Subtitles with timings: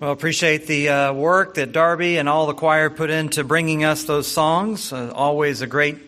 [0.00, 4.04] Well, appreciate the uh, work that Darby and all the choir put into bringing us
[4.04, 4.94] those songs.
[4.94, 5.98] Uh, always a great,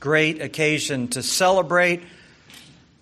[0.00, 2.02] great occasion to celebrate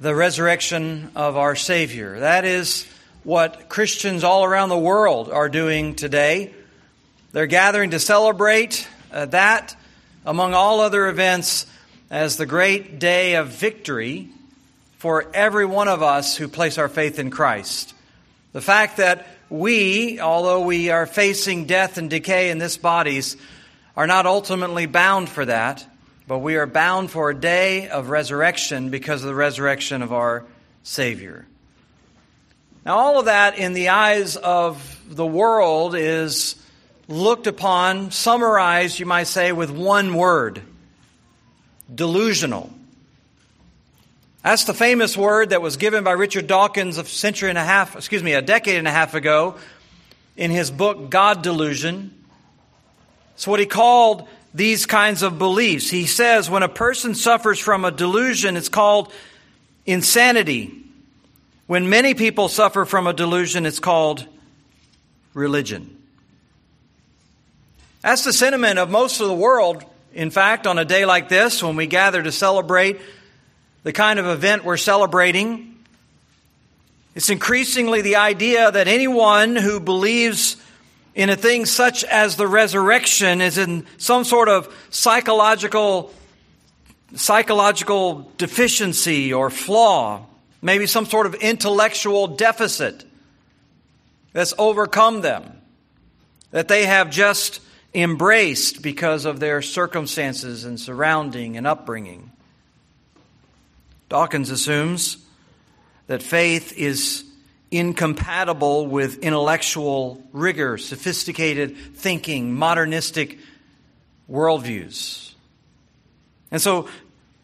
[0.00, 2.20] the resurrection of our Savior.
[2.20, 2.86] That is
[3.22, 6.52] what Christians all around the world are doing today.
[7.32, 9.74] They're gathering to celebrate uh, that,
[10.26, 11.64] among all other events,
[12.10, 14.28] as the great day of victory
[14.98, 17.94] for every one of us who place our faith in Christ.
[18.52, 23.36] The fact that we, although we are facing death and decay in this bodies,
[23.96, 25.86] are not ultimately bound for that,
[26.26, 30.44] but we are bound for a day of resurrection because of the resurrection of our
[30.82, 31.46] Savior.
[32.84, 36.56] Now, all of that in the eyes of the world is
[37.06, 40.62] looked upon, summarized, you might say, with one word
[41.94, 42.73] delusional.
[44.44, 47.96] That's the famous word that was given by Richard Dawkins a century and a half,
[47.96, 49.56] excuse me, a decade and a half ago
[50.36, 52.14] in his book, God Delusion.
[53.36, 55.88] It's what he called these kinds of beliefs.
[55.88, 59.10] He says when a person suffers from a delusion, it's called
[59.86, 60.78] insanity.
[61.66, 64.26] When many people suffer from a delusion, it's called
[65.32, 65.96] religion.
[68.02, 69.82] That's the sentiment of most of the world.
[70.12, 73.00] In fact, on a day like this, when we gather to celebrate
[73.84, 75.78] the kind of event we're celebrating.
[77.14, 80.56] It's increasingly the idea that anyone who believes
[81.14, 86.12] in a thing such as the resurrection is in some sort of psychological
[87.14, 90.26] psychological deficiency or flaw,
[90.60, 93.04] maybe some sort of intellectual deficit
[94.32, 95.44] that's overcome them,
[96.50, 97.60] that they have just
[97.94, 102.32] embraced because of their circumstances and surrounding and upbringing.
[104.14, 105.16] Dawkins assumes
[106.06, 107.24] that faith is
[107.72, 113.40] incompatible with intellectual rigor, sophisticated thinking, modernistic
[114.30, 115.34] worldviews.
[116.52, 116.88] And so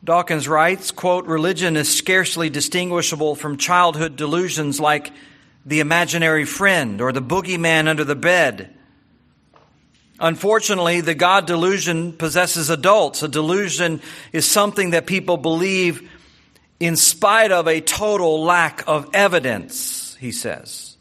[0.05, 5.11] Dawkins writes, quote, religion is scarcely distinguishable from childhood delusions like
[5.67, 8.73] the imaginary friend or the boogeyman under the bed.
[10.21, 13.25] Unfortunately, the God delusion possesses adults.
[13.25, 14.01] A delusion
[14.33, 16.09] is something that people believe
[16.81, 20.97] in spite of a total lack of evidence, he says.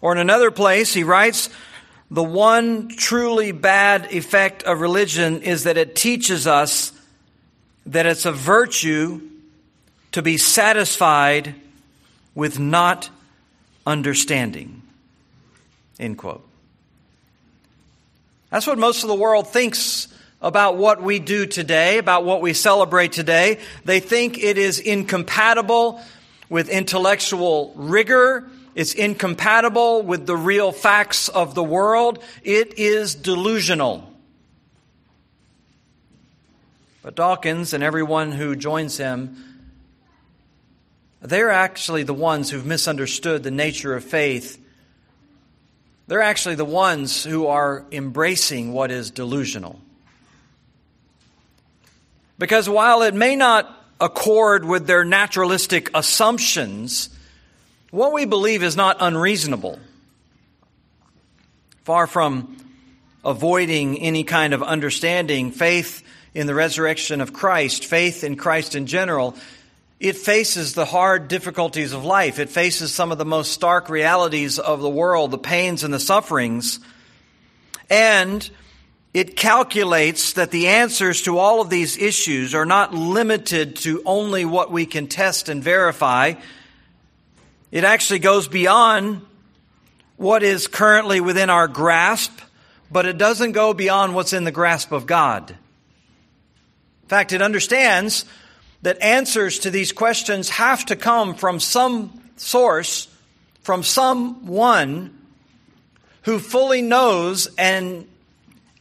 [0.00, 1.48] Or in another place, he writes,
[2.10, 6.92] the one truly bad effect of religion is that it teaches us
[7.86, 9.20] that it's a virtue
[10.12, 11.54] to be satisfied
[12.34, 13.08] with not
[13.86, 14.82] understanding.
[15.98, 16.46] End quote.
[18.50, 20.08] That's what most of the world thinks
[20.40, 23.58] about what we do today, about what we celebrate today.
[23.84, 26.00] They think it is incompatible
[26.48, 28.48] with intellectual rigor.
[28.74, 32.22] It's incompatible with the real facts of the world.
[32.42, 34.12] It is delusional.
[37.02, 39.42] But Dawkins and everyone who joins him,
[41.22, 44.62] they're actually the ones who've misunderstood the nature of faith.
[46.08, 49.80] They're actually the ones who are embracing what is delusional.
[52.38, 57.08] Because while it may not accord with their naturalistic assumptions,
[57.90, 59.78] what we believe is not unreasonable.
[61.84, 62.56] Far from
[63.24, 66.02] avoiding any kind of understanding, faith
[66.34, 69.34] in the resurrection of Christ, faith in Christ in general,
[69.98, 72.38] it faces the hard difficulties of life.
[72.38, 75.98] It faces some of the most stark realities of the world, the pains and the
[75.98, 76.80] sufferings.
[77.88, 78.48] And
[79.16, 84.44] it calculates that the answers to all of these issues are not limited to only
[84.44, 86.34] what we can test and verify.
[87.70, 89.22] It actually goes beyond
[90.18, 92.30] what is currently within our grasp,
[92.92, 95.48] but it doesn't go beyond what's in the grasp of God.
[95.48, 98.26] In fact, it understands
[98.82, 103.08] that answers to these questions have to come from some source,
[103.62, 105.18] from someone
[106.24, 108.06] who fully knows and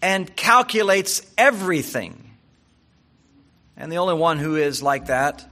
[0.06, 2.30] and calculates everything.
[3.76, 5.44] And the only one who is like that,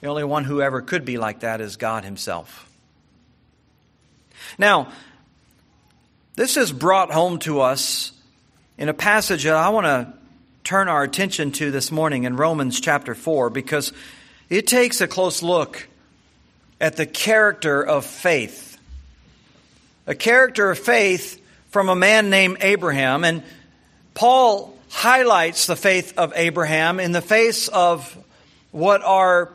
[0.00, 2.70] the only one who ever could be like that, is God Himself.
[4.58, 4.92] Now,
[6.36, 8.12] this is brought home to us
[8.78, 10.14] in a passage that I want to
[10.62, 13.92] turn our attention to this morning in Romans chapter 4 because
[14.48, 15.88] it takes a close look
[16.80, 18.78] at the character of faith.
[20.06, 21.40] A character of faith
[21.70, 23.24] from a man named Abraham.
[23.24, 23.42] And
[24.20, 28.18] Paul highlights the faith of Abraham in the face of
[28.70, 29.48] what are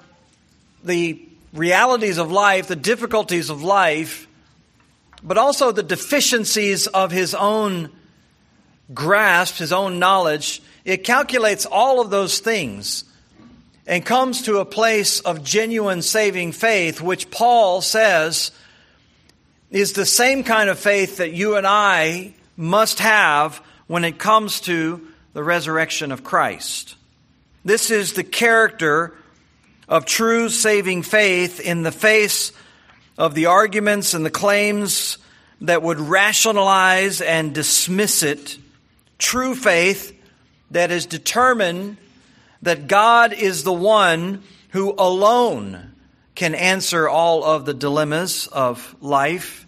[0.84, 1.22] the
[1.54, 4.28] realities of life, the difficulties of life,
[5.22, 7.92] but also the deficiencies of his own
[8.92, 10.64] grasp, his own knowledge.
[10.84, 13.04] It calculates all of those things
[13.86, 18.50] and comes to a place of genuine saving faith, which Paul says
[19.70, 24.62] is the same kind of faith that you and I must have when it comes
[24.62, 26.96] to the resurrection of Christ.
[27.64, 29.14] This is the character
[29.88, 32.52] of true saving faith in the face
[33.18, 35.18] of the arguments and the claims
[35.62, 38.58] that would rationalize and dismiss it.
[39.18, 40.14] True faith
[40.72, 41.98] that is determined
[42.62, 45.94] that God is the one who alone
[46.34, 49.66] can answer all of the dilemmas of life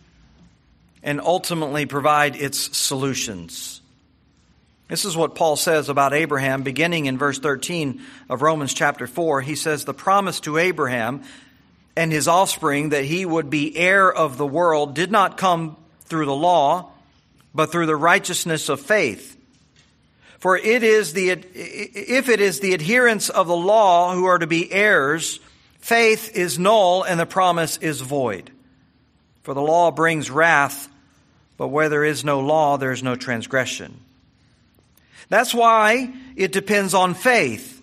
[1.01, 3.81] and ultimately provide its solutions.
[4.87, 9.41] This is what Paul says about Abraham, beginning in verse 13 of Romans chapter 4.
[9.41, 11.23] He says, The promise to Abraham
[11.97, 15.75] and his offspring that he would be heir of the world did not come
[16.05, 16.91] through the law,
[17.53, 19.35] but through the righteousness of faith.
[20.39, 24.47] For it is the, if it is the adherents of the law who are to
[24.47, 25.41] be heirs,
[25.79, 28.51] faith is null and the promise is void.
[29.43, 30.87] For the law brings wrath,
[31.57, 33.99] but where there is no law, there is no transgression.
[35.29, 37.81] That's why it depends on faith,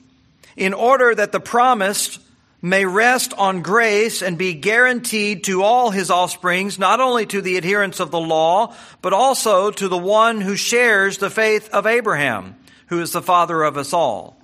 [0.57, 2.19] in order that the promise
[2.63, 7.59] may rest on grace and be guaranteed to all his offsprings, not only to the
[7.59, 12.57] adherents of the law, but also to the one who shares the faith of Abraham,
[12.87, 14.39] who is the father of us all.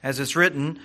[0.00, 0.78] As it's written,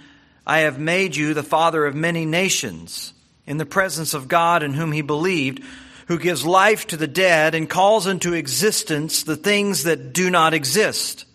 [0.48, 3.14] I have made you the father of many nations,
[3.46, 5.62] in the presence of God in whom he believed,
[6.08, 10.56] who gives life to the dead and calls into existence the things that do not
[10.56, 11.26] exist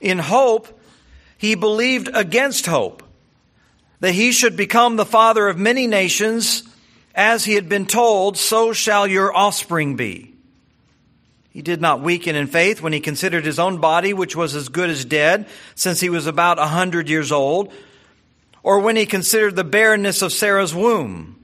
[0.00, 0.80] in hope,
[1.38, 3.02] he believed against hope
[4.00, 6.62] that he should become the father of many nations,
[7.14, 10.34] as he had been told, so shall your offspring be.
[11.50, 14.68] He did not weaken in faith when he considered his own body, which was as
[14.68, 15.46] good as dead,
[15.76, 17.72] since he was about a hundred years old,
[18.62, 21.43] or when he considered the barrenness of Sarah's womb.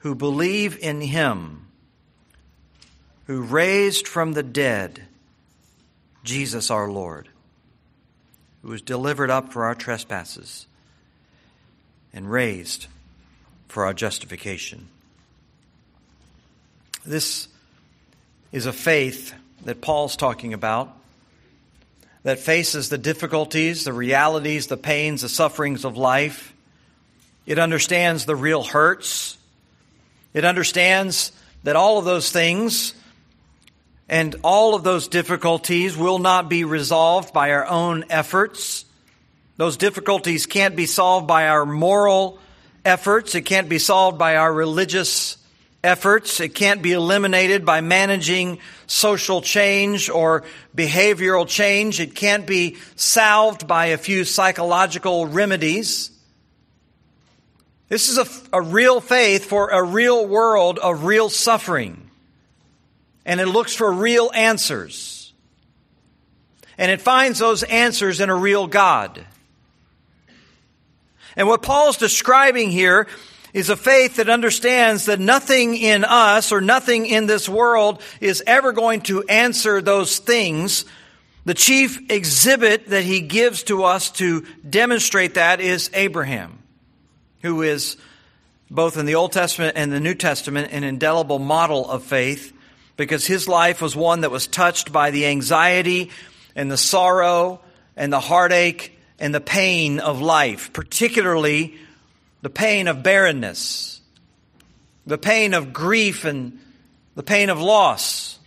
[0.00, 1.66] who believe in him,
[3.26, 5.02] who raised from the dead
[6.24, 7.28] Jesus our Lord,
[8.62, 10.66] who was delivered up for our trespasses
[12.12, 12.86] and raised
[13.68, 14.88] for our justification.
[17.04, 17.48] This
[18.52, 20.96] is a faith that Paul's talking about
[22.22, 26.54] that faces the difficulties, the realities, the pains, the sufferings of life.
[27.46, 29.38] It understands the real hurts
[30.34, 31.32] it understands
[31.64, 32.94] that all of those things
[34.08, 38.84] and all of those difficulties will not be resolved by our own efforts.
[39.56, 42.38] Those difficulties can't be solved by our moral
[42.84, 43.34] efforts.
[43.34, 45.36] It can't be solved by our religious
[45.82, 46.40] efforts.
[46.40, 50.44] It can't be eliminated by managing social change or
[50.76, 52.00] behavioral change.
[52.00, 56.09] It can't be salved by a few psychological remedies.
[57.90, 62.08] This is a, a real faith for a real world of real suffering.
[63.26, 65.32] And it looks for real answers.
[66.78, 69.26] And it finds those answers in a real God.
[71.34, 73.08] And what Paul's describing here
[73.52, 78.40] is a faith that understands that nothing in us or nothing in this world is
[78.46, 80.84] ever going to answer those things.
[81.44, 86.59] The chief exhibit that he gives to us to demonstrate that is Abraham
[87.42, 87.96] who is
[88.70, 92.52] both in the Old Testament and the New Testament an indelible model of faith
[92.96, 96.10] because his life was one that was touched by the anxiety
[96.54, 97.60] and the sorrow
[97.96, 101.76] and the heartache and the pain of life, particularly
[102.42, 104.00] the pain of barrenness,
[105.06, 106.58] the pain of grief and
[107.14, 108.38] the pain of loss.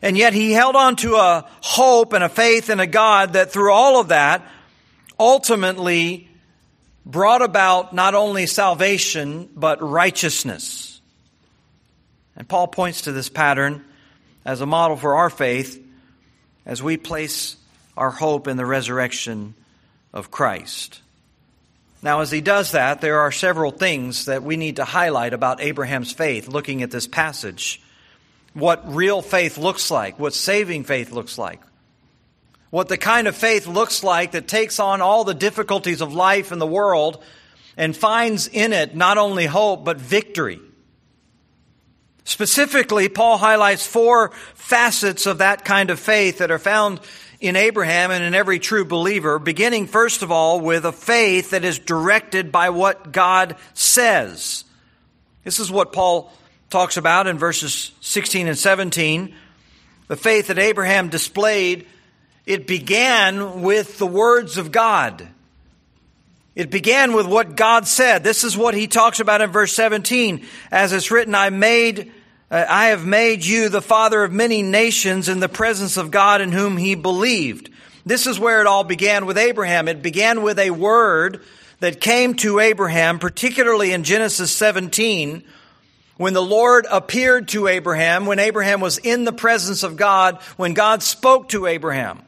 [0.00, 3.52] And yet he held on to a hope and a faith in a God that
[3.52, 4.46] through all of that
[5.20, 6.28] ultimately
[7.04, 11.00] brought about not only salvation, but righteousness.
[12.36, 13.84] And Paul points to this pattern
[14.44, 15.82] as a model for our faith
[16.64, 17.56] as we place
[17.96, 19.54] our hope in the resurrection
[20.12, 21.00] of Christ.
[22.02, 25.60] Now, as he does that, there are several things that we need to highlight about
[25.60, 27.80] Abraham's faith looking at this passage.
[28.54, 31.60] What real faith looks like, what saving faith looks like,
[32.72, 36.52] what the kind of faith looks like that takes on all the difficulties of life
[36.52, 37.22] and the world
[37.76, 40.58] and finds in it not only hope, but victory.
[42.24, 47.00] Specifically, Paul highlights four facets of that kind of faith that are found
[47.40, 51.66] in Abraham and in every true believer, beginning first of all with a faith that
[51.66, 54.64] is directed by what God says.
[55.44, 56.32] This is what Paul
[56.70, 59.34] talks about in verses 16 and 17.
[60.08, 61.86] The faith that Abraham displayed,
[62.46, 65.28] it began with the words of God.
[66.54, 68.24] It began with what God said.
[68.24, 70.44] This is what he talks about in verse 17.
[70.70, 72.12] As it's written, I made,
[72.50, 76.40] uh, I have made you the father of many nations in the presence of God
[76.40, 77.70] in whom he believed.
[78.04, 79.88] This is where it all began with Abraham.
[79.88, 81.40] It began with a word
[81.80, 85.44] that came to Abraham, particularly in Genesis 17,
[86.16, 90.74] when the Lord appeared to Abraham, when Abraham was in the presence of God, when
[90.74, 92.22] God spoke to Abraham.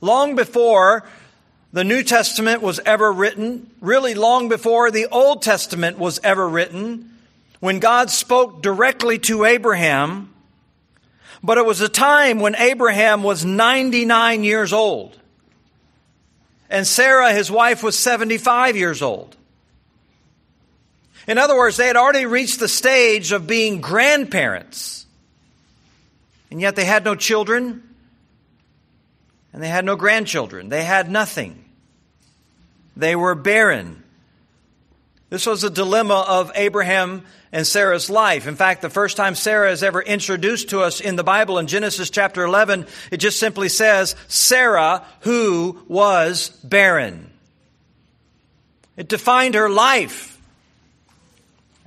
[0.00, 1.04] Long before
[1.72, 7.12] the New Testament was ever written, really long before the Old Testament was ever written,
[7.60, 10.32] when God spoke directly to Abraham,
[11.42, 15.18] but it was a time when Abraham was 99 years old.
[16.68, 19.36] And Sarah, his wife, was 75 years old.
[21.28, 25.06] In other words, they had already reached the stage of being grandparents.
[26.50, 27.82] And yet they had no children,
[29.56, 30.68] and they had no grandchildren.
[30.68, 31.64] They had nothing.
[32.94, 34.04] They were barren.
[35.30, 37.22] This was a dilemma of Abraham
[37.52, 38.46] and Sarah's life.
[38.46, 41.68] In fact, the first time Sarah is ever introduced to us in the Bible in
[41.68, 47.30] Genesis chapter 11, it just simply says, Sarah, who was barren.
[48.94, 50.38] It defined her life,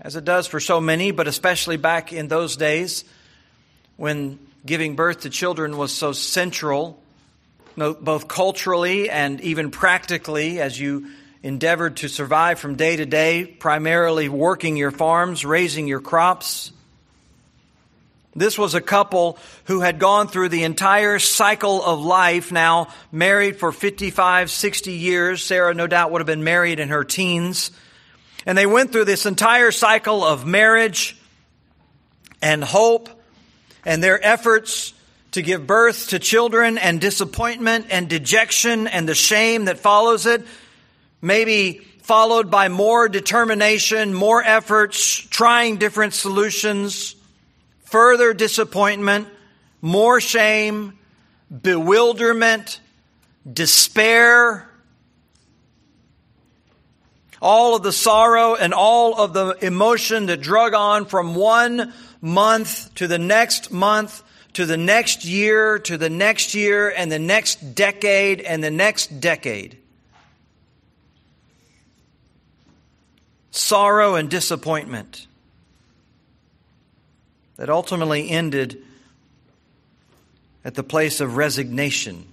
[0.01, 3.05] as it does for so many, but especially back in those days
[3.95, 6.99] when giving birth to children was so central
[7.79, 11.09] both culturally and even practically as you
[11.41, 16.71] endeavored to survive from day to day, primarily working your farms, raising your crops.
[18.35, 23.57] This was a couple who had gone through the entire cycle of life, now married
[23.57, 25.43] for 55, 60 years.
[25.43, 27.71] Sarah, no doubt, would have been married in her teens.
[28.45, 31.17] And they went through this entire cycle of marriage
[32.41, 33.09] and hope
[33.85, 34.93] and their efforts
[35.31, 40.45] to give birth to children and disappointment and dejection and the shame that follows it,
[41.21, 47.15] maybe followed by more determination, more efforts, trying different solutions,
[47.83, 49.27] further disappointment,
[49.81, 50.97] more shame,
[51.61, 52.81] bewilderment,
[53.51, 54.67] despair,
[57.41, 62.93] all of the sorrow and all of the emotion that drug on from one month
[62.95, 67.75] to the next month to the next year, to the next year, and the next
[67.75, 69.77] decade, and the next decade.
[73.51, 75.27] Sorrow and disappointment
[77.57, 78.81] that ultimately ended
[80.63, 82.25] at the place of resignation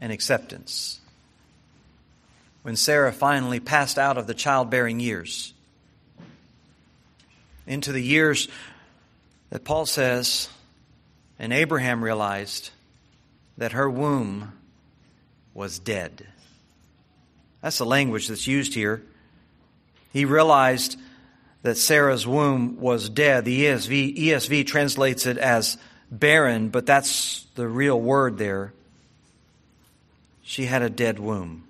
[0.00, 1.00] and acceptance.
[2.62, 5.52] When Sarah finally passed out of the childbearing years
[7.66, 8.48] into the years
[9.50, 10.48] that Paul says
[11.38, 12.70] and Abraham realized
[13.58, 14.52] that her womb
[15.52, 16.26] was dead.
[17.62, 19.02] That's the language that's used here.
[20.12, 20.98] He realized
[21.62, 23.44] that Sarah's womb was dead.
[23.44, 25.78] The ESV, ESV translates it as
[26.10, 28.72] barren, but that's the real word there.
[30.42, 31.64] She had a dead womb.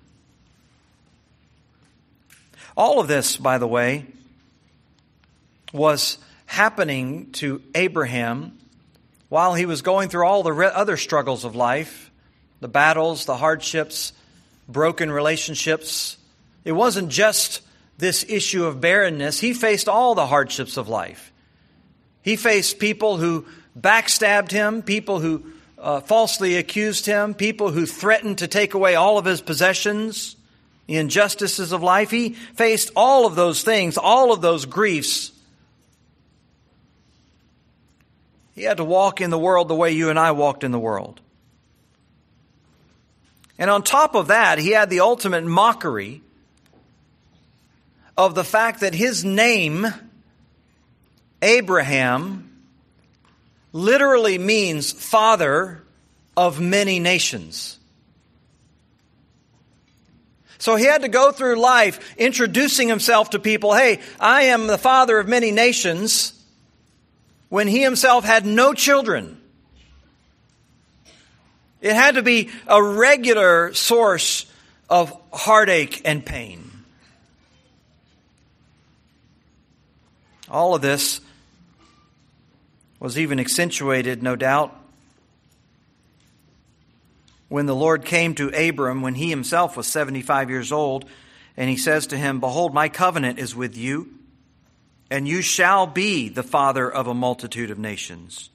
[2.75, 4.05] All of this, by the way,
[5.71, 8.57] was happening to Abraham
[9.35, 12.09] while he was going through all the other struggles of life
[12.61, 14.13] the battles, the hardships,
[14.69, 16.15] broken relationships
[16.63, 17.61] it wasn't just
[17.97, 19.41] this issue of barrenness.
[19.41, 21.33] He faced all the hardships of life.
[22.21, 23.45] He faced people who
[23.77, 25.43] backstabbed him, people who
[25.77, 30.37] uh, falsely accused him, people who threatened to take away all of his possessions,
[30.87, 32.09] the injustices of life.
[32.09, 35.33] He faced all of those things, all of those griefs
[38.55, 40.79] He had to walk in the world the way you and I walked in the
[40.79, 41.19] world.
[43.59, 46.21] And on top of that, he had the ultimate mockery
[48.17, 49.85] of the fact that his name,
[51.41, 52.49] Abraham,
[53.73, 55.83] literally means father
[56.37, 57.77] of many nations.
[60.57, 63.73] So he had to go through life introducing himself to people.
[63.73, 66.34] Hey, I am the father of many nations
[67.55, 69.39] when he himself had no children.
[71.79, 74.45] It had to be a regular source
[74.89, 76.69] of heartache and pain.
[80.49, 81.21] All of this
[82.99, 84.75] was even accentuated, no doubt,
[87.47, 91.05] when the Lord came to Abram when he himself was 75 years old,
[91.55, 94.09] and he says to him, Behold, my covenant is with you,
[95.09, 98.49] and you shall be the father of a multitude of nations.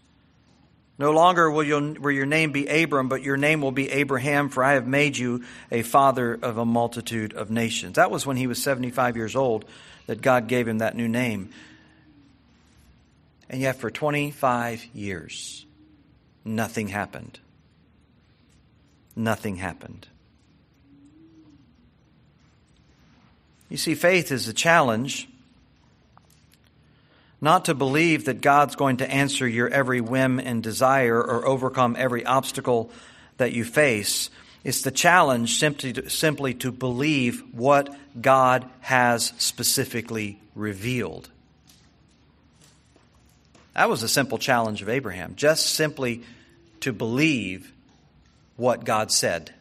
[1.01, 4.51] No longer will, your, will your name be Abram, but your name will be Abraham,
[4.51, 7.95] for I have made you a father of a multitude of nations.
[7.95, 9.65] That was when he was 75 years old
[10.07, 11.51] that God gave him that new name.
[13.49, 15.65] And yet, for 25 years,
[16.45, 17.41] nothing happened.
[19.17, 20.07] Nothing happened.
[23.71, 25.30] You see, faith is a challenge
[27.41, 31.97] not to believe that God's going to answer your every whim and desire or overcome
[31.99, 32.91] every obstacle
[33.39, 34.29] that you face.
[34.63, 41.31] It's the challenge simply to, simply to believe what God has specifically revealed.
[43.75, 46.23] That was a simple challenge of Abraham, just simply
[46.81, 47.73] to believe
[48.57, 49.55] what God said.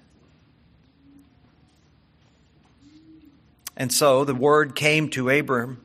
[3.77, 5.81] And so the word came to Abram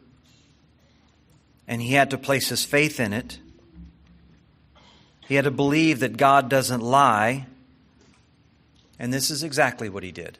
[1.66, 3.38] and he had to place his faith in it.
[5.26, 7.46] He had to believe that God doesn't lie.
[8.98, 10.38] And this is exactly what he did.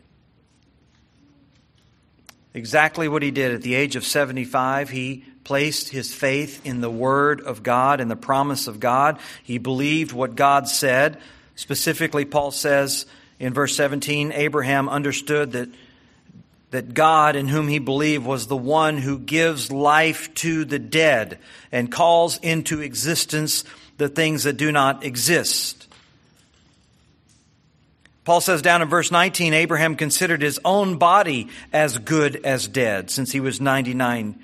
[2.52, 4.90] Exactly what he did at the age of 75.
[4.90, 9.18] He placed his faith in the Word of God and the promise of God.
[9.42, 11.18] He believed what God said.
[11.56, 13.06] Specifically, Paul says
[13.38, 15.68] in verse 17 Abraham understood that
[16.74, 21.38] that God, in whom he believed, was the one who gives life to the dead
[21.70, 23.62] and calls into existence
[23.96, 25.86] the things that do not exist.
[28.24, 33.08] Paul says down in verse 19 Abraham considered his own body as good as dead
[33.08, 34.36] since he was 99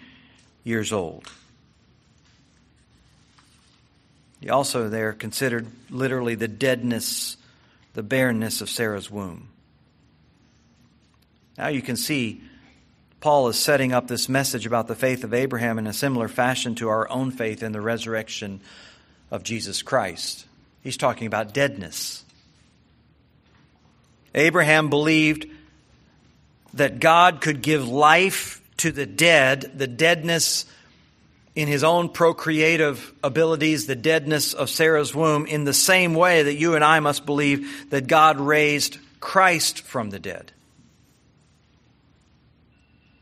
[0.62, 1.28] years old.
[4.40, 7.36] He also there considered literally the deadness,
[7.94, 9.49] the barrenness of Sarah's womb.
[11.60, 12.40] Now you can see
[13.20, 16.74] Paul is setting up this message about the faith of Abraham in a similar fashion
[16.76, 18.62] to our own faith in the resurrection
[19.30, 20.46] of Jesus Christ.
[20.82, 22.24] He's talking about deadness.
[24.34, 25.48] Abraham believed
[26.72, 30.64] that God could give life to the dead, the deadness
[31.54, 36.54] in his own procreative abilities, the deadness of Sarah's womb, in the same way that
[36.54, 40.52] you and I must believe that God raised Christ from the dead.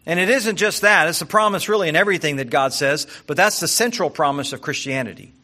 [0.09, 3.37] And it isn't just that, it's a promise really in everything that God says, but
[3.37, 5.35] that's the central promise of Christianity.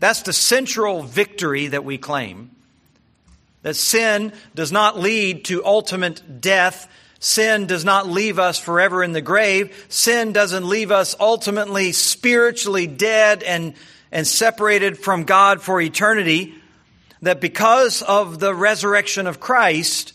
[0.00, 2.50] That's the central victory that we claim.
[3.62, 6.90] That sin does not lead to ultimate death.
[7.18, 9.86] Sin does not leave us forever in the grave.
[9.90, 13.74] Sin doesn't leave us ultimately spiritually dead and,
[14.10, 16.54] and separated from God for eternity.
[17.20, 20.14] That because of the resurrection of Christ,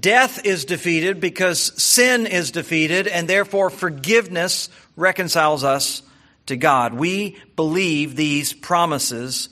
[0.00, 6.02] Death is defeated because sin is defeated, and therefore forgiveness reconciles us
[6.46, 6.94] to God.
[6.94, 9.50] We believe these promises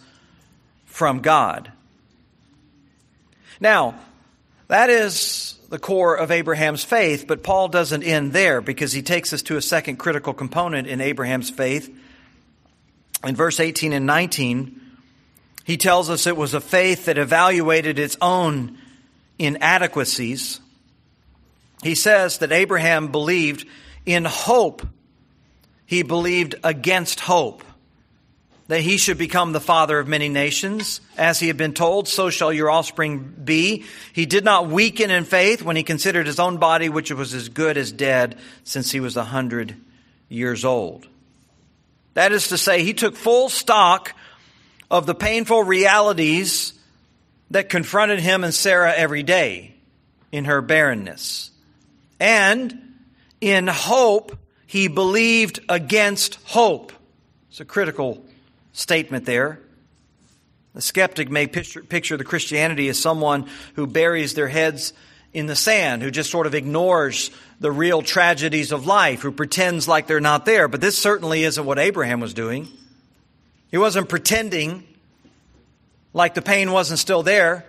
[0.86, 1.70] from God.
[3.60, 3.94] Now,
[4.68, 9.32] that is the core of Abraham's faith, but Paul doesn't end there because he takes
[9.32, 11.94] us to a second critical component in Abraham's faith.
[13.24, 14.80] In verse 18 and 19,
[15.64, 18.78] he tells us it was a faith that evaluated its own
[19.44, 20.60] inadequacies,
[21.82, 23.66] he says that Abraham believed
[24.06, 24.86] in hope.
[25.86, 27.64] He believed against hope
[28.68, 31.00] that he should become the father of many nations.
[31.18, 33.84] As he had been told, so shall your offspring be.
[34.12, 37.48] He did not weaken in faith when he considered his own body, which was as
[37.48, 39.76] good as dead, since he was a hundred
[40.28, 41.06] years old.
[42.14, 44.14] That is to say, he took full stock
[44.90, 46.72] of the painful realities
[47.52, 49.74] that confronted him and Sarah every day
[50.32, 51.50] in her barrenness.
[52.18, 52.96] And
[53.40, 54.36] in hope,
[54.66, 56.92] he believed against hope.
[57.50, 58.24] It's a critical
[58.72, 59.60] statement there.
[60.74, 64.94] The skeptic may picture, picture the Christianity as someone who buries their heads
[65.34, 69.86] in the sand, who just sort of ignores the real tragedies of life, who pretends
[69.86, 70.68] like they're not there.
[70.68, 72.68] But this certainly isn't what Abraham was doing.
[73.70, 74.86] He wasn't pretending
[76.12, 77.64] like the pain wasn't still there.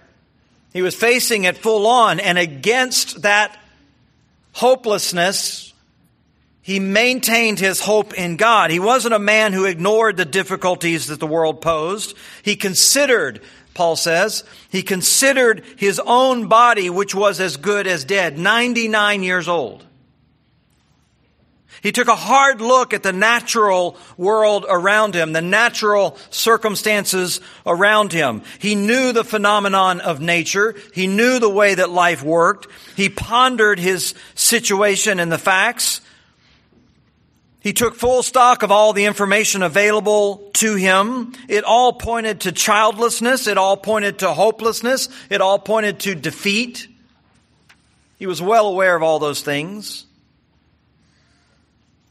[0.73, 3.57] He was facing it full on, and against that
[4.53, 5.73] hopelessness,
[6.61, 8.71] he maintained his hope in God.
[8.71, 12.15] He wasn't a man who ignored the difficulties that the world posed.
[12.41, 13.41] He considered,
[13.73, 19.47] Paul says, he considered his own body, which was as good as dead, 99 years
[19.47, 19.85] old.
[21.81, 28.13] He took a hard look at the natural world around him, the natural circumstances around
[28.13, 28.43] him.
[28.59, 30.75] He knew the phenomenon of nature.
[30.93, 32.67] He knew the way that life worked.
[32.95, 36.01] He pondered his situation and the facts.
[37.59, 41.33] He took full stock of all the information available to him.
[41.47, 43.47] It all pointed to childlessness.
[43.47, 45.07] It all pointed to hopelessness.
[45.29, 46.89] It all pointed to defeat.
[48.19, 50.05] He was well aware of all those things.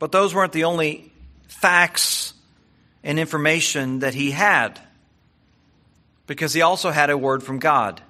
[0.03, 1.13] But those weren't the only
[1.47, 2.35] facts
[3.05, 4.81] and information that he had,
[6.27, 8.03] because he also had a word from God.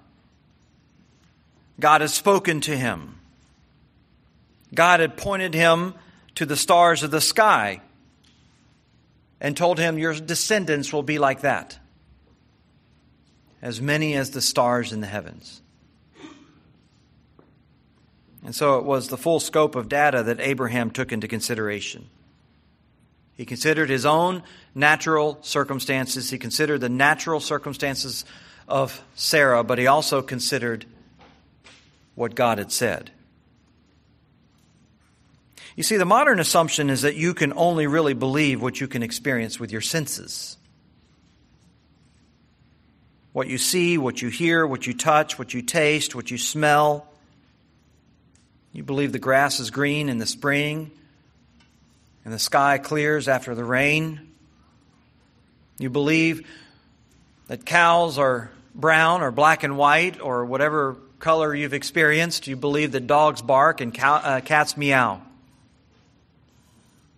[1.78, 3.20] God had spoken to him.
[4.72, 5.92] God had pointed him
[6.36, 7.82] to the stars of the sky
[9.38, 11.78] and told him, Your descendants will be like that,
[13.60, 15.61] as many as the stars in the heavens.
[18.44, 22.08] And so it was the full scope of data that Abraham took into consideration.
[23.36, 24.42] He considered his own
[24.74, 28.24] natural circumstances, he considered the natural circumstances
[28.68, 30.86] of Sarah, but he also considered
[32.14, 33.10] what God had said.
[35.74, 39.02] You see, the modern assumption is that you can only really believe what you can
[39.02, 40.58] experience with your senses.
[43.32, 47.06] What you see, what you hear, what you touch, what you taste, what you smell.
[48.72, 50.90] You believe the grass is green in the spring
[52.24, 54.32] and the sky clears after the rain.
[55.78, 56.48] You believe
[57.48, 62.46] that cows are brown or black and white or whatever color you've experienced.
[62.46, 65.20] You believe that dogs bark and cow, uh, cats meow.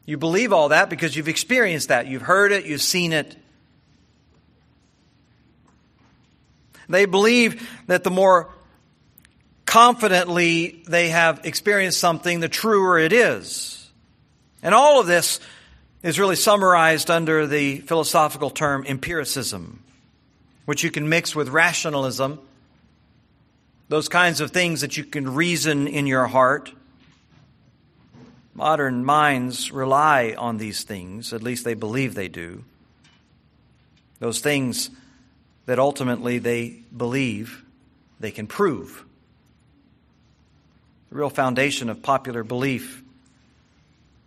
[0.07, 2.07] You believe all that because you've experienced that.
[2.07, 3.37] You've heard it, you've seen it.
[6.89, 8.51] They believe that the more
[9.75, 13.91] confidently they have experienced something, the truer it is.
[14.63, 15.41] And all of this
[16.01, 19.83] is really summarized under the philosophical term empiricism,
[20.65, 22.39] which you can mix with rationalism,
[23.89, 26.71] those kinds of things that you can reason in your heart.
[28.55, 32.63] Modern minds rely on these things, at least they believe they do.
[34.21, 34.91] Those things
[35.67, 37.65] that ultimately they believe
[38.21, 39.05] they can prove.
[41.15, 43.01] The real foundation of popular belief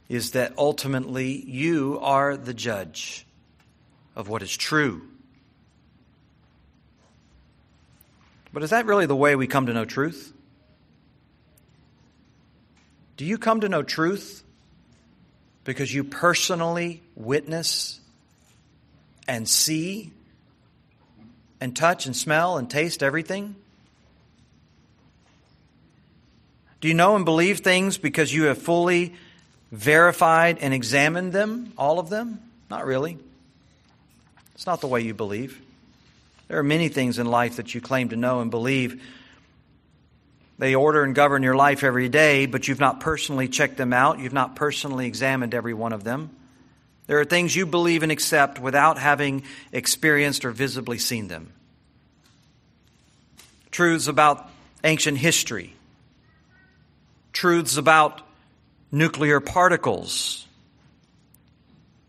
[0.08, 3.26] is that ultimately you are the judge
[4.16, 5.02] of what is true.
[8.54, 10.32] But is that really the way we come to know truth?
[13.18, 14.42] Do you come to know truth
[15.66, 18.00] because you personally witness
[19.28, 20.14] and see
[21.60, 23.58] and touch and smell and taste everything?
[26.82, 29.16] Do you know and believe things because you have fully
[29.72, 32.40] verified and examined them, all of them?
[32.70, 33.18] Not really.
[34.56, 35.62] It's not the way you believe.
[36.48, 39.02] There are many things in life that you claim to know and believe.
[40.60, 44.20] They order and govern your life every day, but you've not personally checked them out.
[44.20, 46.32] You've not personally examined every one of them.
[47.06, 51.52] There are things you believe and accept without having experienced or visibly seen them.
[53.72, 54.50] Truths about
[54.84, 55.74] ancient history,
[57.38, 58.22] truths about
[58.92, 60.48] nuclear particles,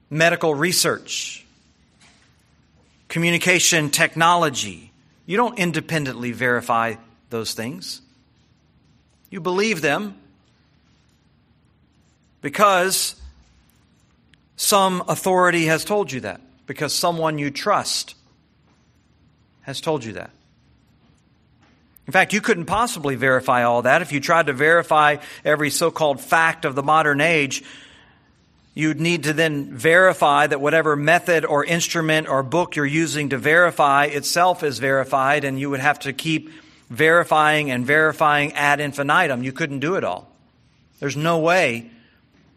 [0.09, 1.45] medical research,
[3.09, 4.91] communication technology.
[5.27, 6.95] You don't independently verify
[7.29, 8.01] those things.
[9.29, 10.17] You believe them
[12.41, 13.15] because
[14.57, 18.15] some authority has told you that, because someone you trust
[19.61, 20.31] has told you that.
[22.09, 24.01] In fact, you couldn't possibly verify all that.
[24.01, 27.63] If you tried to verify every so called fact of the modern age,
[28.73, 33.37] you'd need to then verify that whatever method or instrument or book you're using to
[33.37, 36.51] verify itself is verified, and you would have to keep
[36.89, 39.43] verifying and verifying ad infinitum.
[39.43, 40.35] You couldn't do it all.
[41.01, 41.91] There's no way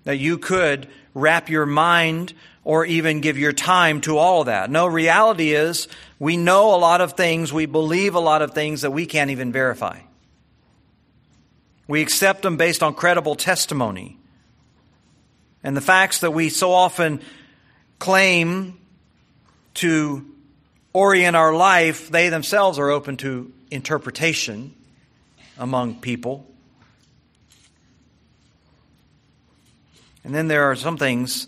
[0.03, 2.33] that you could wrap your mind
[2.63, 4.69] or even give your time to all of that.
[4.69, 5.87] No, reality is
[6.19, 9.31] we know a lot of things, we believe a lot of things that we can't
[9.31, 9.99] even verify.
[11.87, 14.17] We accept them based on credible testimony.
[15.63, 17.21] And the facts that we so often
[17.99, 18.79] claim
[19.75, 20.25] to
[20.93, 24.73] orient our life, they themselves are open to interpretation
[25.57, 26.50] among people.
[30.23, 31.47] And then there are some things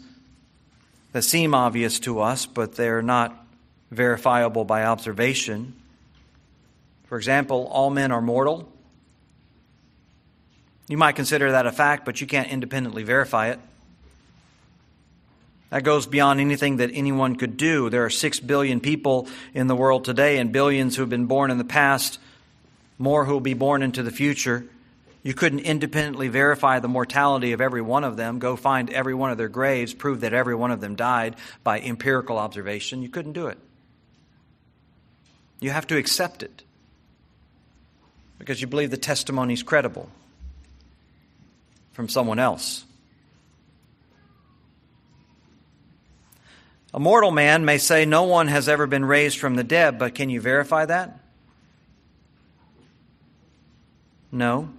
[1.12, 3.45] that seem obvious to us, but they're not
[3.91, 5.73] verifiable by observation.
[7.05, 8.67] For example, all men are mortal.
[10.88, 13.59] You might consider that a fact, but you can't independently verify it.
[15.69, 17.89] That goes beyond anything that anyone could do.
[17.89, 21.49] There are six billion people in the world today, and billions who have been born
[21.51, 22.19] in the past,
[22.99, 24.65] more who will be born into the future.
[25.23, 29.31] You couldn't independently verify the mortality of every one of them, go find every one
[29.31, 33.01] of their graves, prove that every one of them died by empirical observation.
[33.01, 33.57] You couldn't do it.
[35.62, 36.63] You have to accept it
[38.38, 40.09] because you believe the testimony is credible
[41.93, 42.83] from someone else.
[46.93, 50.13] A mortal man may say, No one has ever been raised from the dead, but
[50.13, 51.17] can you verify that?
[54.33, 54.69] No.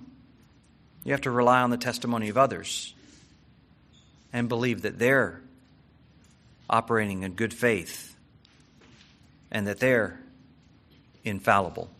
[1.04, 2.94] You have to rely on the testimony of others
[4.32, 5.40] and believe that they're
[6.68, 8.16] operating in good faith
[9.50, 10.18] and that they're
[11.24, 11.90] infallible.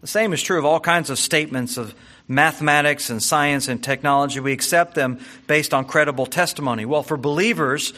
[0.00, 1.94] The same is true of all kinds of statements of
[2.28, 4.38] mathematics and science and technology.
[4.38, 6.84] We accept them based on credible testimony.
[6.84, 7.92] Well, for believers,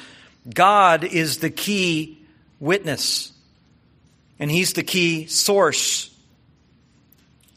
[0.48, 2.18] God is the key
[2.58, 3.32] witness,
[4.38, 6.06] and He's the key source.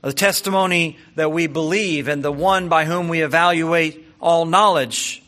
[0.03, 5.23] The testimony that we believe and the one by whom we evaluate all knowledge.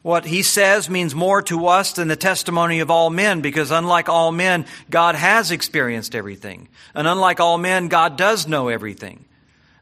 [0.00, 4.08] What he says means more to us than the testimony of all men because unlike
[4.08, 6.68] all men, God has experienced everything.
[6.94, 9.26] And unlike all men, God does know everything.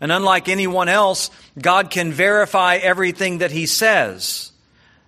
[0.01, 4.51] And unlike anyone else, God can verify everything that he says.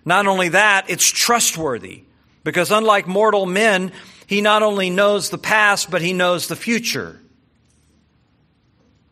[0.05, 2.03] Not only that, it's trustworthy
[2.45, 3.91] because unlike mortal men,
[4.25, 7.19] he not only knows the past, but he knows the future.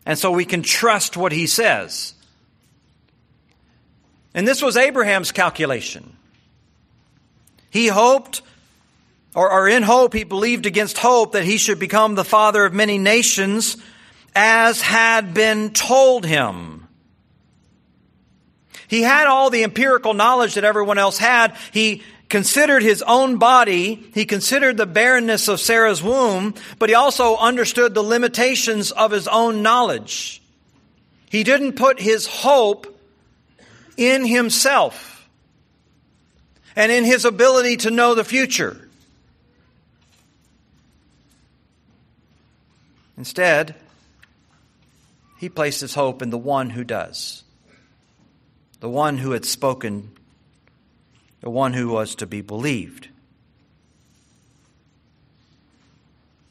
[0.06, 2.14] And so we can trust what he says.
[4.34, 6.16] And this was Abraham's calculation.
[7.70, 8.42] He hoped,
[9.36, 12.74] or, or, in hope, he believed against hope that he should become the father of
[12.74, 13.78] many nations,
[14.36, 16.88] as had been told him.
[18.88, 21.56] He had all the empirical knowledge that everyone else had.
[21.72, 23.96] He considered his own body.
[24.14, 29.28] He considered the barrenness of Sarah's womb, but he also understood the limitations of his
[29.28, 30.42] own knowledge.
[31.30, 33.00] He didn't put his hope
[33.98, 35.28] in himself
[36.76, 38.88] and in his ability to know the future.
[43.18, 43.76] Instead,
[45.38, 47.44] he placed his hope in the one who does,
[48.80, 50.12] the one who had spoken,
[51.42, 53.10] the one who was to be believed.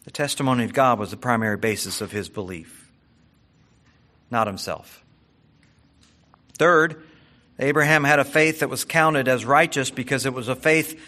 [0.04, 2.90] The testimony of God was the primary basis of his belief,
[4.30, 5.04] not himself.
[6.58, 7.02] Third,
[7.58, 10.98] Abraham had a faith that was counted as righteous because it was a faith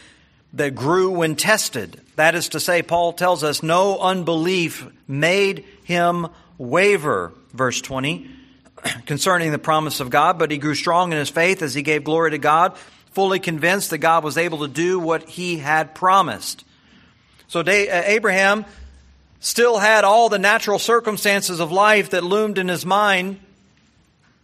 [0.53, 2.01] that grew when tested.
[2.17, 8.29] That is to say, Paul tells us no unbelief made him waver, verse 20,
[9.07, 12.05] concerning the promise of God, but he grew strong in his faith as he gave
[12.05, 12.77] glory to God,
[13.11, 16.65] fully convinced that God was able to do what he had promised.
[17.49, 18.65] So uh, Abraham
[19.41, 23.41] still had all the natural circumstances of life that loomed in his mind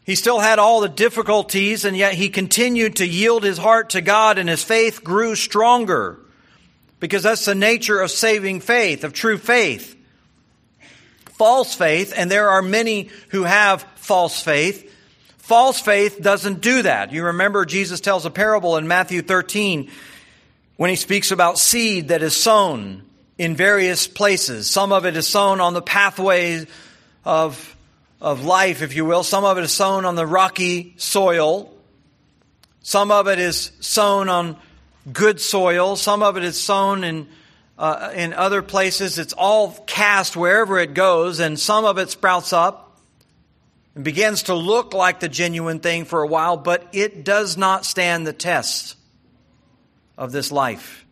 [0.06, 4.00] he still had all the difficulties, and yet he continued to yield his heart to
[4.00, 6.20] God, and his faith grew stronger.
[7.00, 9.96] Because that's the nature of saving faith, of true faith.
[11.30, 14.92] False faith, and there are many who have false faith.
[15.46, 17.12] False faith doesn't do that.
[17.12, 19.92] You remember Jesus tells a parable in Matthew 13
[20.76, 23.04] when he speaks about seed that is sown
[23.38, 24.68] in various places.
[24.68, 26.66] Some of it is sown on the pathways
[27.24, 27.76] of
[28.20, 29.22] of life, if you will.
[29.22, 31.72] Some of it is sown on the rocky soil.
[32.82, 34.56] Some of it is sown on
[35.12, 35.94] good soil.
[35.94, 37.28] Some of it is sown in,
[37.78, 39.20] uh, in other places.
[39.20, 42.85] It's all cast wherever it goes, and some of it sprouts up
[43.96, 47.84] and begins to look like the genuine thing for a while, but it does not
[47.84, 48.96] stand the test
[50.16, 51.04] of this life.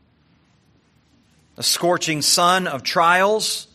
[1.56, 3.66] A scorching sun of trials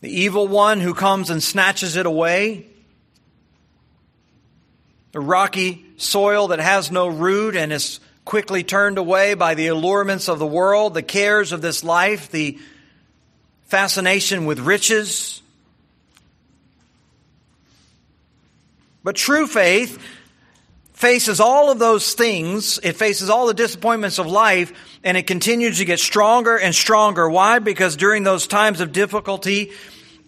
[0.00, 2.66] the evil one who comes and snatches it away,
[5.12, 10.28] the rocky soil that has no root and is quickly turned away by the allurements
[10.28, 12.58] of the world, the cares of this life, the
[13.66, 15.42] fascination with riches.
[19.10, 20.00] But true faith
[20.92, 25.78] faces all of those things, it faces all the disappointments of life, and it continues
[25.78, 27.28] to get stronger and stronger.
[27.28, 27.58] Why?
[27.58, 29.72] Because during those times of difficulty,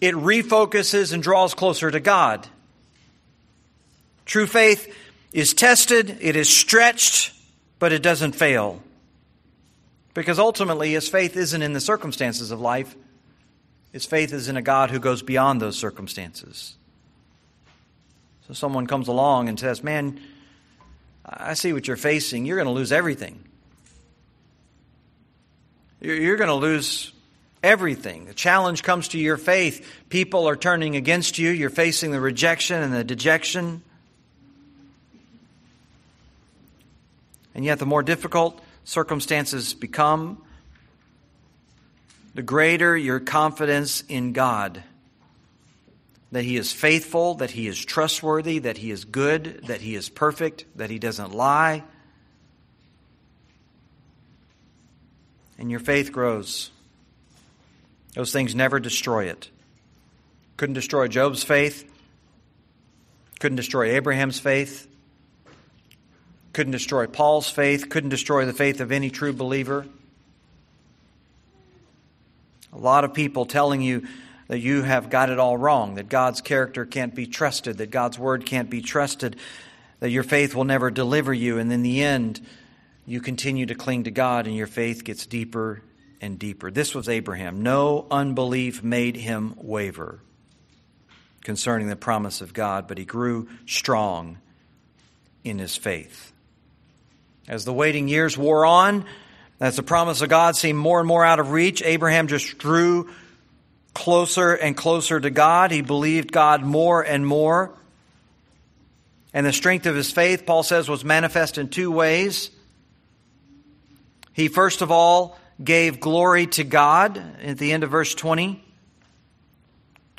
[0.01, 2.45] it refocuses and draws closer to God.
[4.25, 4.93] True faith
[5.31, 7.33] is tested, it is stretched,
[7.79, 8.81] but it doesn't fail.
[10.13, 12.97] Because ultimately, his faith isn't in the circumstances of life,
[13.93, 16.75] his faith is in a God who goes beyond those circumstances.
[18.47, 20.19] So someone comes along and says, Man,
[21.25, 22.45] I see what you're facing.
[22.45, 23.43] You're going to lose everything.
[26.01, 27.13] You're going to lose
[27.63, 28.25] everything.
[28.25, 29.87] The challenge comes to your faith.
[30.09, 31.49] People are turning against you.
[31.49, 33.81] You're facing the rejection and the dejection.
[37.55, 40.43] And yet, the more difficult circumstances become,
[42.35, 44.83] the greater your confidence in God
[46.33, 50.09] that He is faithful, that He is trustworthy, that He is good, that He is
[50.09, 51.83] perfect, that He doesn't lie.
[55.59, 56.71] And your faith grows.
[58.15, 59.51] Those things never destroy it.
[60.57, 61.87] Couldn't destroy Job's faith,
[63.39, 64.87] couldn't destroy Abraham's faith,
[66.51, 69.85] couldn't destroy Paul's faith, couldn't destroy the faith of any true believer.
[72.71, 74.07] A lot of people telling you
[74.47, 78.19] that you have got it all wrong, that God's character can't be trusted, that God's
[78.19, 79.35] word can't be trusted,
[79.99, 82.41] that your faith will never deliver you, and in the end,
[83.05, 85.81] you continue to cling to God and your faith gets deeper
[86.21, 86.71] and deeper.
[86.71, 87.61] This was Abraham.
[87.63, 90.19] No unbelief made him waver
[91.43, 94.37] concerning the promise of God, but he grew strong
[95.43, 96.31] in his faith.
[97.49, 99.03] As the waiting years wore on,
[99.59, 103.09] as the promise of God seemed more and more out of reach, Abraham just drew
[103.93, 105.71] closer and closer to God.
[105.71, 107.73] He believed God more and more.
[109.33, 112.51] And the strength of his faith, Paul says, was manifest in two ways.
[114.33, 118.63] He first of all gave glory to God at the end of verse 20.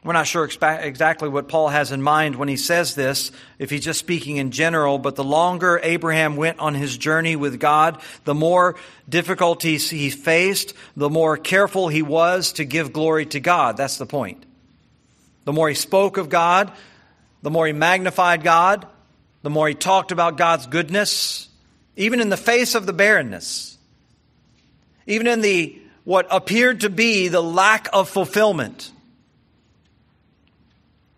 [0.05, 3.85] We're not sure exactly what Paul has in mind when he says this, if he's
[3.85, 8.35] just speaking in general, but the longer Abraham went on his journey with God, the
[8.35, 8.77] more
[9.09, 13.79] difficulties he faced, the more careful he was to give glory to God.
[13.79, 14.45] That's the point.
[15.47, 16.71] The more he spoke of God,
[17.40, 18.87] the more he magnified God,
[19.43, 21.49] the more he talked about God's goodness,
[21.97, 23.79] even in the face of the barrenness,
[25.07, 28.90] even in the what appeared to be the lack of fulfillment.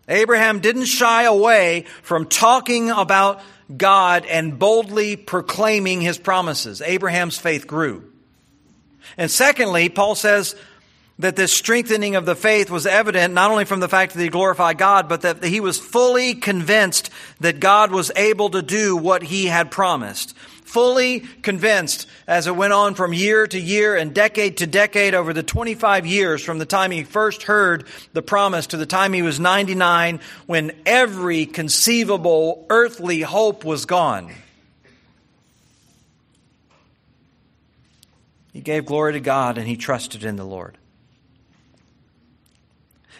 [0.07, 3.41] Abraham didn't shy away from talking about
[3.75, 6.81] God and boldly proclaiming his promises.
[6.81, 8.03] Abraham's faith grew.
[9.17, 10.55] And secondly, Paul says
[11.19, 14.29] that this strengthening of the faith was evident not only from the fact that he
[14.29, 19.23] glorified God, but that he was fully convinced that God was able to do what
[19.23, 20.35] he had promised
[20.67, 25.31] fully convinced as it went on from year to year and decade to decade over
[25.31, 29.21] the 25 years from the time he first heard the promise to the time he
[29.21, 34.29] was 99 when every conceivable earthly hope was gone.
[38.51, 40.77] He gave glory to God and he trusted in the Lord.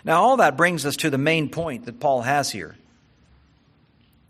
[0.04, 2.76] Now, all that brings us to the main point that Paul has here,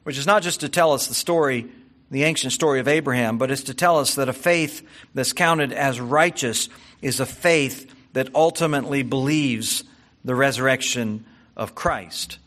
[0.04, 1.68] which is not just to tell us the story
[2.10, 5.74] the ancient story of Abraham, but it's to tell us that a faith that's counted
[5.74, 6.70] as righteous
[7.02, 9.84] is a faith that ultimately believes
[10.24, 12.38] the resurrection of Christ.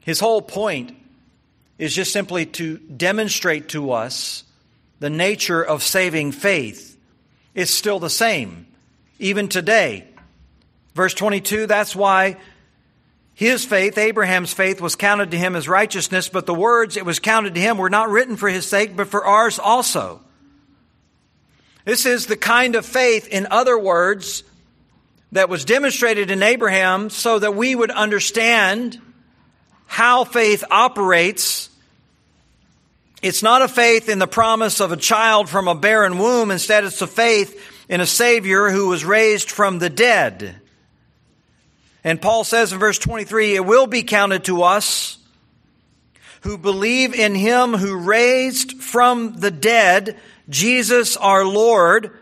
[0.00, 0.96] His whole point
[1.78, 4.44] is just simply to demonstrate to us
[5.00, 6.96] the nature of saving faith.
[7.54, 8.66] It's still the same,
[9.18, 10.04] even today.
[10.94, 12.36] Verse 22, that's why
[13.38, 17.20] his faith, Abraham's faith, was counted to him as righteousness, but the words it was
[17.20, 20.20] counted to him were not written for his sake, but for ours also.
[21.84, 24.42] This is the kind of faith, in other words,
[25.30, 29.00] that was demonstrated in Abraham so that we would understand
[29.86, 31.70] how faith operates.
[33.22, 36.50] It's not a faith in the promise of a child from a barren womb.
[36.50, 40.60] Instead, it's a faith in a Savior who was raised from the dead.
[42.04, 45.18] And Paul says in verse 23, it will be counted to us
[46.42, 50.16] who believe in him who raised from the dead
[50.48, 52.16] Jesus our Lord,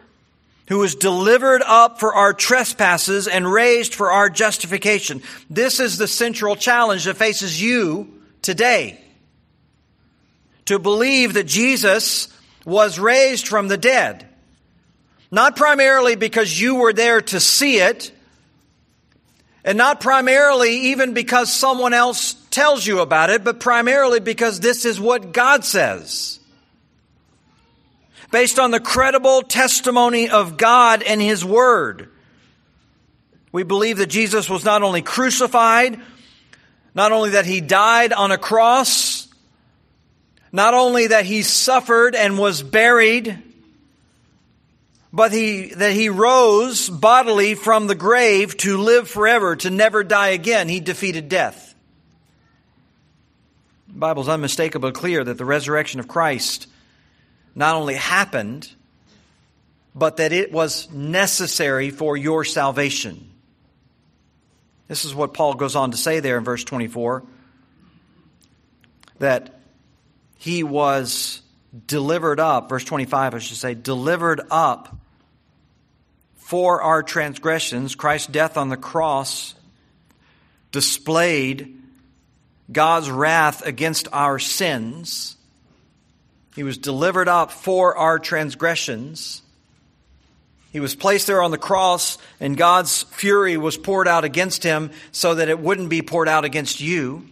[0.68, 5.22] who was delivered up for our trespasses and raised for our justification.
[5.48, 9.00] This is the central challenge that faces you today.
[10.66, 12.28] To believe that Jesus
[12.64, 14.26] was raised from the dead.
[15.30, 18.10] Not primarily because you were there to see it,
[19.66, 24.84] and not primarily even because someone else tells you about it, but primarily because this
[24.84, 26.38] is what God says.
[28.30, 32.08] based on the credible testimony of God and His Word.
[33.52, 36.00] We believe that Jesus was not only crucified,
[36.94, 39.28] not only that He died on a cross,
[40.52, 43.42] not only that He suffered and was buried,
[45.16, 50.28] but he, that he rose bodily from the grave to live forever, to never die
[50.28, 50.68] again.
[50.68, 51.74] He defeated death.
[53.88, 56.66] The Bible's unmistakably clear that the resurrection of Christ
[57.54, 58.70] not only happened,
[59.94, 63.30] but that it was necessary for your salvation.
[64.86, 67.22] This is what Paul goes on to say there in verse 24
[69.18, 69.58] that
[70.36, 71.40] he was
[71.86, 74.94] delivered up, verse 25, I should say, delivered up
[76.46, 77.96] for our transgressions.
[77.96, 79.56] Christ's death on the cross
[80.70, 81.76] displayed
[82.70, 85.36] God's wrath against our sins.
[86.54, 89.42] He was delivered up for our transgressions.
[90.70, 94.92] He was placed there on the cross, and God's fury was poured out against him
[95.10, 97.26] so that it wouldn't be poured out against you.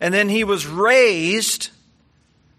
[0.00, 1.70] And then he was raised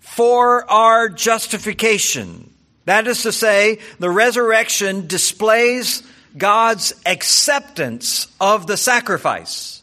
[0.02, 2.53] for our justification.
[2.86, 6.04] That is to say, the resurrection displays
[6.38, 9.82] God's acceptance of the sacrifice.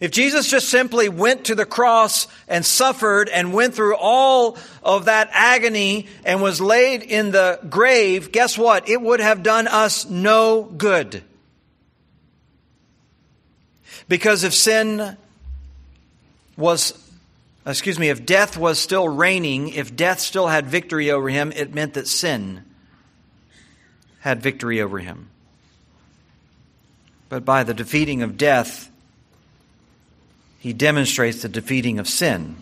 [0.00, 5.06] If Jesus just simply went to the cross and suffered and went through all of
[5.06, 8.88] that agony and was laid in the grave, guess what?
[8.88, 11.24] It would have done us no good.
[14.08, 15.16] Because if sin
[16.56, 16.92] was
[17.68, 21.52] Uh, excuse me, if death was still reigning, if death still had victory over him,
[21.54, 22.64] it meant that sin
[24.20, 25.28] had victory over him.
[27.28, 28.90] But by the defeating of death,
[30.58, 32.56] he demonstrates the defeating of sin.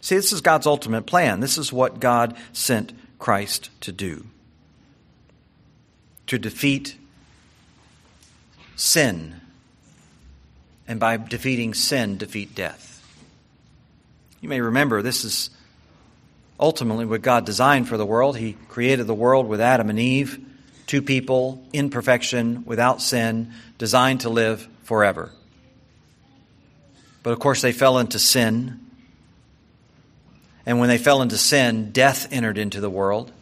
[0.00, 1.38] See, this is God's ultimate plan.
[1.38, 4.26] This is what God sent Christ to do
[6.26, 6.96] to defeat
[8.74, 9.41] sin
[10.88, 12.88] and by defeating sin, defeat death.
[14.40, 15.50] You may remember this is
[16.58, 18.36] ultimately what God designed for the world.
[18.36, 20.44] He created the world with Adam and Eve,
[20.86, 25.30] two people in perfection, without sin, designed to live forever.
[27.22, 28.80] But of course, they fell into sin.
[30.66, 33.32] And when they fell into sin, death entered into the world.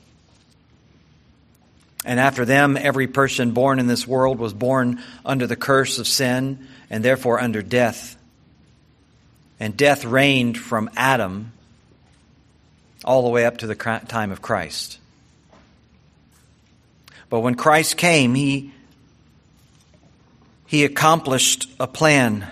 [2.05, 6.07] And after them, every person born in this world was born under the curse of
[6.07, 8.16] sin and therefore under death.
[9.59, 11.53] And death reigned from Adam
[13.05, 14.99] all the way up to the time of Christ.
[17.30, 18.72] But when Christ came, he,
[20.66, 22.47] he accomplished a plan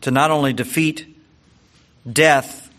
[0.00, 1.06] to not only defeat
[2.10, 2.70] death,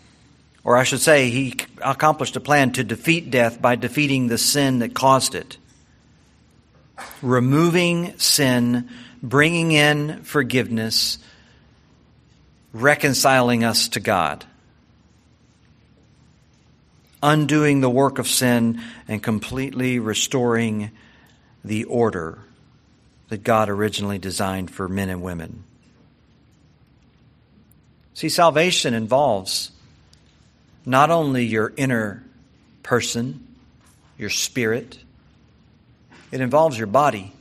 [0.62, 4.80] or I should say, he accomplished a plan to defeat death by defeating the sin
[4.80, 5.56] that caused it.
[7.22, 8.90] Removing sin
[9.24, 11.18] bringing in forgiveness,
[12.74, 14.44] reconciling us to God,
[17.22, 20.90] undoing the work of sin, and completely restoring
[21.64, 22.38] the order
[23.30, 25.64] that God originally designed for men and women.
[28.12, 29.70] See, salvation involves
[30.84, 32.22] not only your inner
[32.82, 33.46] person,
[34.18, 34.98] your spirit,
[36.30, 37.32] it involves your body.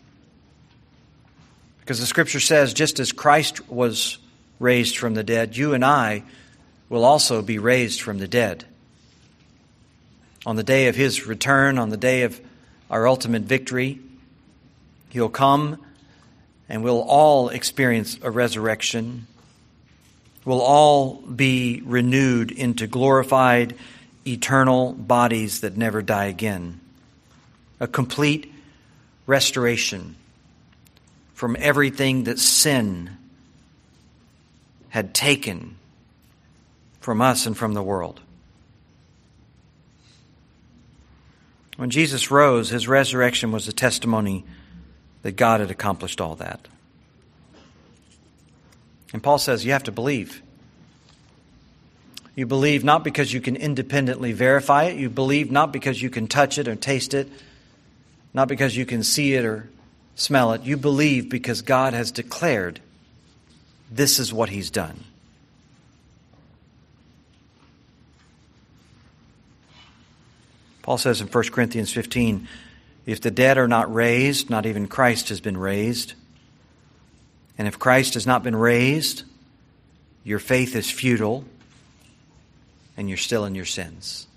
[1.83, 4.17] Because the scripture says, just as Christ was
[4.57, 6.23] raised from the dead, you and I
[6.87, 8.63] will also be raised from the dead.
[10.45, 12.39] On the day of his return, on the day of
[12.89, 13.99] our ultimate victory,
[15.09, 15.77] he'll come
[16.69, 19.27] and we'll all experience a resurrection.
[20.45, 23.75] We'll all be renewed into glorified,
[24.25, 26.79] eternal bodies that never die again.
[27.81, 28.53] A complete
[29.27, 30.15] restoration
[31.33, 33.09] from everything that sin
[34.89, 35.75] had taken
[36.99, 38.21] from us and from the world.
[41.75, 44.45] When Jesus rose, his resurrection was a testimony
[45.23, 46.67] that God had accomplished all that.
[49.11, 50.41] And Paul says you have to believe.
[52.35, 54.97] You believe not because you can independently verify it.
[54.97, 57.27] You believe not because you can touch it or taste it,
[58.33, 59.69] not because you can see it or
[60.15, 60.61] smell it.
[60.63, 62.79] You believe because God has declared
[63.91, 65.03] this is what He's done.
[70.81, 72.47] Paul says in 1 Corinthians 15
[73.05, 76.13] if the dead are not raised, not even Christ has been raised.
[77.57, 79.23] And if Christ has not been raised,
[80.23, 81.45] your faith is futile
[82.95, 84.27] and you're still in your sins.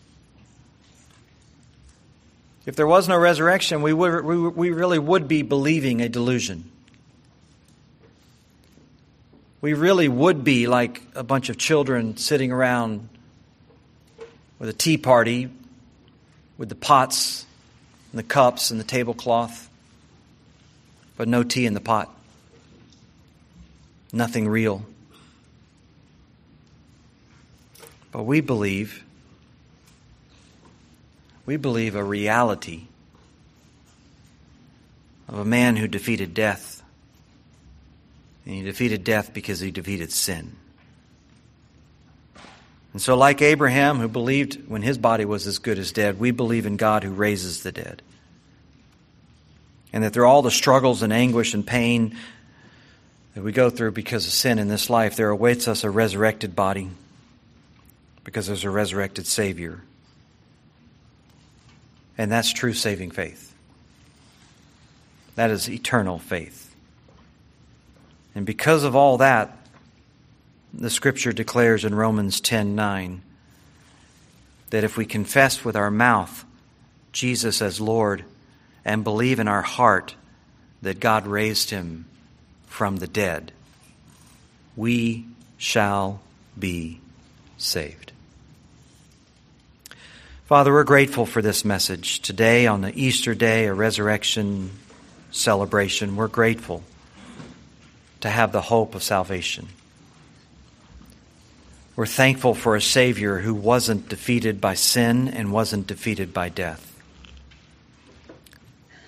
[2.66, 6.68] If there was no resurrection, we, would, we, we really would be believing a delusion.
[9.60, 13.08] We really would be like a bunch of children sitting around
[14.58, 15.48] with a tea party
[16.58, 17.46] with the pots
[18.10, 19.70] and the cups and the tablecloth,
[21.16, 22.12] but no tea in the pot.
[24.12, 24.84] Nothing real.
[28.10, 29.04] But we believe
[31.46, 32.88] we believe a reality
[35.28, 36.82] of a man who defeated death.
[38.44, 40.56] And he defeated death because he defeated sin.
[42.92, 46.30] And so, like Abraham, who believed when his body was as good as dead, we
[46.30, 48.02] believe in God who raises the dead.
[49.92, 52.16] And that through all the struggles and anguish and pain
[53.34, 56.56] that we go through because of sin in this life, there awaits us a resurrected
[56.56, 56.90] body
[58.24, 59.82] because there's a resurrected Savior.
[62.18, 63.54] And that's true saving faith.
[65.34, 66.74] That is eternal faith.
[68.34, 69.56] And because of all that,
[70.72, 73.22] the scripture declares in Romans 10:9
[74.70, 76.44] that if we confess with our mouth
[77.12, 78.24] Jesus as Lord
[78.84, 80.14] and believe in our heart
[80.82, 82.06] that God raised him
[82.66, 83.52] from the dead,
[84.76, 85.24] we
[85.56, 86.20] shall
[86.58, 87.00] be
[87.56, 88.12] saved.
[90.46, 94.70] Father, we're grateful for this message today on the Easter day, a resurrection
[95.32, 96.14] celebration.
[96.14, 96.84] We're grateful
[98.20, 99.66] to have the hope of salvation.
[101.96, 106.96] We're thankful for a Savior who wasn't defeated by sin and wasn't defeated by death.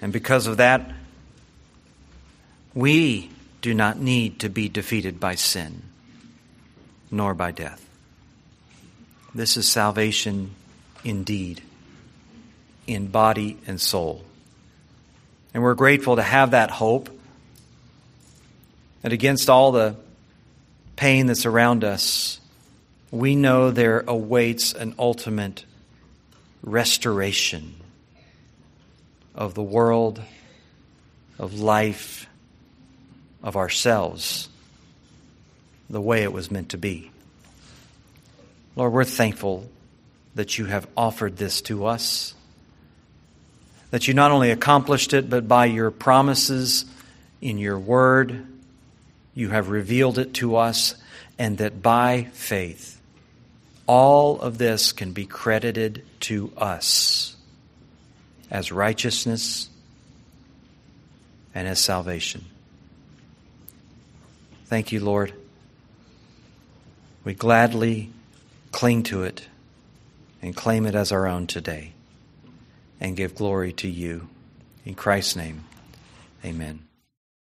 [0.02, 0.90] And because of that,
[2.74, 3.30] we
[3.62, 5.82] do not need to be defeated by sin
[7.12, 7.88] nor by death.
[9.32, 10.56] This is salvation
[11.04, 11.62] indeed,
[12.86, 14.24] in body and soul.
[15.54, 17.08] And we're grateful to have that hope.
[19.02, 19.96] And against all the
[20.96, 22.40] pain that's around us,
[23.10, 25.64] we know there awaits an ultimate
[26.62, 27.74] restoration
[29.34, 30.20] of the world,
[31.38, 32.26] of life,
[33.42, 34.48] of ourselves,
[35.88, 37.10] the way it was meant to be.
[38.76, 39.68] Lord, we're thankful
[40.38, 42.32] that you have offered this to us.
[43.90, 46.84] That you not only accomplished it, but by your promises
[47.40, 48.46] in your word,
[49.34, 50.94] you have revealed it to us,
[51.40, 53.00] and that by faith,
[53.88, 57.34] all of this can be credited to us
[58.48, 59.68] as righteousness
[61.52, 62.44] and as salvation.
[64.66, 65.32] Thank you, Lord.
[67.24, 68.12] We gladly
[68.70, 69.48] cling to it
[70.42, 71.92] and claim it as our own today
[73.00, 74.28] and give glory to you.
[74.84, 75.64] In Christ's name,
[76.44, 76.87] amen.